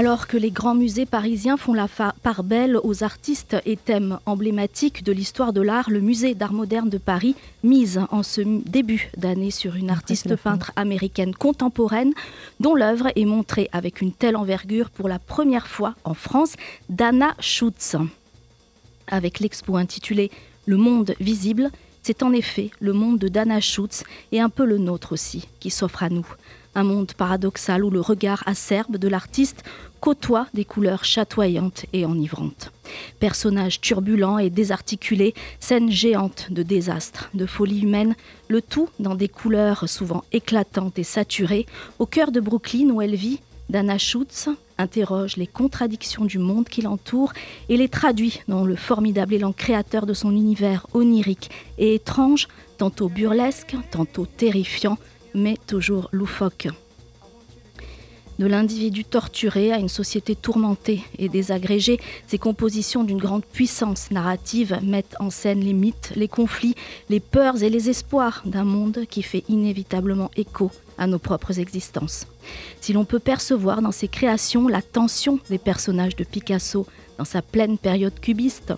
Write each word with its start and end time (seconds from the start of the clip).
Alors 0.00 0.28
que 0.28 0.38
les 0.38 0.50
grands 0.50 0.74
musées 0.74 1.04
parisiens 1.04 1.58
font 1.58 1.74
la 1.74 1.86
part 1.86 2.42
belle 2.42 2.78
aux 2.82 3.04
artistes 3.04 3.58
et 3.66 3.76
thèmes 3.76 4.18
emblématiques 4.24 5.04
de 5.04 5.12
l'histoire 5.12 5.52
de 5.52 5.60
l'art, 5.60 5.90
le 5.90 6.00
musée 6.00 6.34
d'art 6.34 6.54
moderne 6.54 6.88
de 6.88 6.96
Paris 6.96 7.36
mise 7.62 8.00
en 8.10 8.22
ce 8.22 8.40
début 8.40 9.10
d'année 9.18 9.50
sur 9.50 9.76
une 9.76 9.90
artiste 9.90 10.36
peintre 10.36 10.72
américaine 10.74 11.34
contemporaine 11.34 12.14
dont 12.60 12.74
l'œuvre 12.74 13.08
est 13.14 13.26
montrée 13.26 13.68
avec 13.72 14.00
une 14.00 14.12
telle 14.12 14.36
envergure 14.36 14.88
pour 14.88 15.06
la 15.06 15.18
première 15.18 15.66
fois 15.66 15.94
en 16.04 16.14
France, 16.14 16.54
Dana 16.88 17.34
Schutz. 17.38 17.94
Avec 19.06 19.38
l'expo 19.38 19.76
intitulée 19.76 20.30
Le 20.64 20.78
monde 20.78 21.14
visible, 21.20 21.70
c'est 22.10 22.24
en 22.24 22.32
effet 22.32 22.72
le 22.80 22.92
monde 22.92 23.20
de 23.20 23.28
Dana 23.28 23.60
Schutz 23.60 24.02
et 24.32 24.40
un 24.40 24.48
peu 24.48 24.64
le 24.64 24.78
nôtre 24.78 25.12
aussi 25.12 25.46
qui 25.60 25.70
s'offre 25.70 26.02
à 26.02 26.08
nous. 26.08 26.26
Un 26.74 26.82
monde 26.82 27.12
paradoxal 27.12 27.84
où 27.84 27.90
le 27.90 28.00
regard 28.00 28.42
acerbe 28.46 28.96
de 28.96 29.06
l'artiste 29.06 29.62
côtoie 30.00 30.48
des 30.52 30.64
couleurs 30.64 31.04
chatoyantes 31.04 31.86
et 31.92 32.04
enivrantes. 32.04 32.72
Personnages 33.20 33.80
turbulents 33.80 34.38
et 34.38 34.50
désarticulés, 34.50 35.34
scènes 35.60 35.92
géantes 35.92 36.48
de 36.50 36.64
désastres, 36.64 37.30
de 37.32 37.46
folie 37.46 37.82
humaine, 37.82 38.16
le 38.48 38.60
tout 38.60 38.88
dans 38.98 39.14
des 39.14 39.28
couleurs 39.28 39.88
souvent 39.88 40.24
éclatantes 40.32 40.98
et 40.98 41.04
saturées, 41.04 41.66
au 42.00 42.06
cœur 42.06 42.32
de 42.32 42.40
Brooklyn 42.40 42.90
où 42.90 43.00
elle 43.00 43.14
vit, 43.14 43.38
Dana 43.70 43.98
Schutz 43.98 44.48
interroge 44.78 45.36
les 45.36 45.46
contradictions 45.46 46.24
du 46.24 46.40
monde 46.40 46.68
qui 46.68 46.82
l'entoure 46.82 47.32
et 47.68 47.76
les 47.76 47.88
traduit 47.88 48.40
dans 48.48 48.64
le 48.64 48.74
formidable 48.74 49.34
élan 49.34 49.52
créateur 49.52 50.06
de 50.06 50.12
son 50.12 50.32
univers 50.32 50.88
onirique 50.92 51.50
et 51.78 51.94
étrange, 51.94 52.48
tantôt 52.78 53.08
burlesque, 53.08 53.76
tantôt 53.92 54.26
terrifiant, 54.26 54.98
mais 55.34 55.56
toujours 55.68 56.08
loufoque. 56.10 56.66
De 58.40 58.46
l'individu 58.46 59.04
torturé 59.04 59.70
à 59.70 59.76
une 59.76 59.90
société 59.90 60.34
tourmentée 60.34 61.04
et 61.18 61.28
désagrégée, 61.28 62.00
ces 62.26 62.38
compositions 62.38 63.04
d'une 63.04 63.18
grande 63.18 63.44
puissance 63.44 64.10
narrative 64.10 64.78
mettent 64.82 65.14
en 65.20 65.28
scène 65.28 65.60
les 65.60 65.74
mythes, 65.74 66.14
les 66.16 66.26
conflits, 66.26 66.74
les 67.10 67.20
peurs 67.20 67.62
et 67.62 67.68
les 67.68 67.90
espoirs 67.90 68.40
d'un 68.46 68.64
monde 68.64 69.04
qui 69.10 69.22
fait 69.22 69.44
inévitablement 69.50 70.30
écho 70.38 70.70
à 70.96 71.06
nos 71.06 71.18
propres 71.18 71.58
existences. 71.58 72.26
Si 72.80 72.94
l'on 72.94 73.04
peut 73.04 73.18
percevoir 73.18 73.82
dans 73.82 73.92
ces 73.92 74.08
créations 74.08 74.68
la 74.68 74.80
tension 74.80 75.38
des 75.50 75.58
personnages 75.58 76.16
de 76.16 76.24
Picasso 76.24 76.86
dans 77.18 77.26
sa 77.26 77.42
pleine 77.42 77.76
période 77.76 78.18
cubiste, 78.20 78.72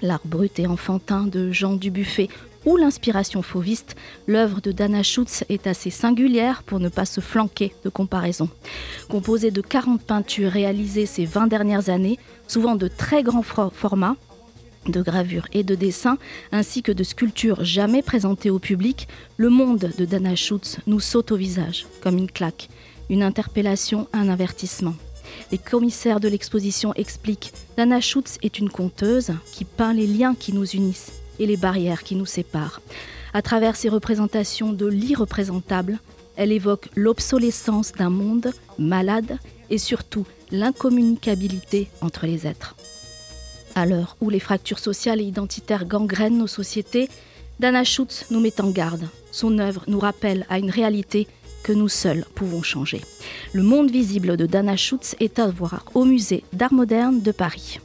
l'art 0.00 0.22
brut 0.24 0.60
et 0.60 0.68
enfantin 0.68 1.24
de 1.24 1.50
Jean 1.50 1.74
Dubuffet 1.74 2.28
ou 2.66 2.76
l'inspiration 2.76 3.40
fauviste, 3.40 3.96
l'œuvre 4.26 4.60
de 4.60 4.72
Dana 4.72 5.02
Schutz 5.02 5.44
est 5.48 5.66
assez 5.66 5.90
singulière 5.90 6.64
pour 6.64 6.80
ne 6.80 6.88
pas 6.88 7.06
se 7.06 7.20
flanquer 7.20 7.72
de 7.84 7.88
comparaison. 7.88 8.50
Composée 9.08 9.52
de 9.52 9.62
40 9.62 10.02
peintures 10.02 10.50
réalisées 10.50 11.06
ces 11.06 11.24
20 11.24 11.46
dernières 11.46 11.88
années, 11.88 12.18
souvent 12.48 12.74
de 12.74 12.88
très 12.88 13.22
grands 13.22 13.42
formats, 13.42 14.16
de 14.86 15.00
gravures 15.00 15.46
et 15.52 15.62
de 15.62 15.74
dessins, 15.74 16.18
ainsi 16.52 16.82
que 16.82 16.92
de 16.92 17.04
sculptures 17.04 17.64
jamais 17.64 18.02
présentées 18.02 18.50
au 18.50 18.58
public, 18.58 19.08
le 19.36 19.48
monde 19.48 19.90
de 19.96 20.04
Dana 20.04 20.34
Schutz 20.36 20.78
nous 20.86 21.00
saute 21.00 21.32
au 21.32 21.36
visage, 21.36 21.86
comme 22.02 22.18
une 22.18 22.30
claque, 22.30 22.68
une 23.08 23.22
interpellation, 23.22 24.08
un 24.12 24.28
avertissement. 24.28 24.94
Les 25.52 25.58
commissaires 25.58 26.20
de 26.20 26.28
l'exposition 26.28 26.94
expliquent 26.94 27.52
Dana 27.76 28.00
Schutz 28.00 28.38
est 28.42 28.58
une 28.58 28.70
conteuse 28.70 29.32
qui 29.52 29.64
peint 29.64 29.92
les 29.92 30.06
liens 30.06 30.34
qui 30.34 30.52
nous 30.52 30.66
unissent 30.66 31.12
et 31.38 31.46
les 31.46 31.56
barrières 31.56 32.02
qui 32.02 32.16
nous 32.16 32.26
séparent. 32.26 32.80
À 33.34 33.42
travers 33.42 33.76
ces 33.76 33.88
représentations 33.88 34.72
de 34.72 34.86
l'irreprésentable, 34.86 35.98
elle 36.36 36.52
évoque 36.52 36.88
l'obsolescence 36.94 37.92
d'un 37.92 38.10
monde 38.10 38.52
malade 38.78 39.38
et 39.70 39.78
surtout 39.78 40.26
l'incommunicabilité 40.50 41.88
entre 42.00 42.26
les 42.26 42.46
êtres. 42.46 42.76
À 43.74 43.84
l'heure 43.84 44.16
où 44.20 44.30
les 44.30 44.40
fractures 44.40 44.78
sociales 44.78 45.20
et 45.20 45.24
identitaires 45.24 45.84
gangrènent 45.84 46.38
nos 46.38 46.46
sociétés, 46.46 47.08
Dana 47.60 47.84
Schutz 47.84 48.26
nous 48.30 48.40
met 48.40 48.60
en 48.60 48.70
garde. 48.70 49.08
Son 49.32 49.58
œuvre 49.58 49.84
nous 49.86 49.98
rappelle 49.98 50.46
à 50.48 50.58
une 50.58 50.70
réalité 50.70 51.26
que 51.62 51.72
nous 51.72 51.88
seuls 51.88 52.24
pouvons 52.34 52.62
changer. 52.62 53.02
Le 53.52 53.62
monde 53.62 53.90
visible 53.90 54.36
de 54.36 54.46
Dana 54.46 54.76
Schutz 54.76 55.16
est 55.20 55.38
à 55.38 55.48
voir 55.48 55.84
au 55.94 56.04
musée 56.04 56.44
d'art 56.52 56.72
moderne 56.72 57.20
de 57.20 57.32
Paris. 57.32 57.80